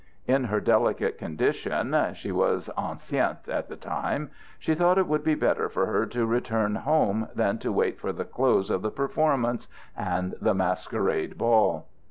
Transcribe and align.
In 0.25 0.45
her 0.45 0.59
delicate 0.59 1.19
condition 1.19 1.95
(she 2.15 2.31
was 2.31 2.71
enceinte 2.75 3.47
at 3.47 3.69
the 3.69 3.75
time) 3.75 4.31
she 4.57 4.73
thought 4.73 4.97
it 4.97 5.05
would 5.05 5.23
be 5.23 5.35
better 5.35 5.69
for 5.69 5.85
her 5.85 6.07
to 6.07 6.25
return 6.25 6.73
home 6.73 7.27
than 7.35 7.59
to 7.59 7.71
wait 7.71 7.99
for 7.99 8.11
the 8.11 8.25
close 8.25 8.71
of 8.71 8.81
the 8.81 8.89
performance 8.89 9.67
and 9.95 10.33
the 10.41 10.55
masquerade 10.55 11.37
ball. 11.37 11.87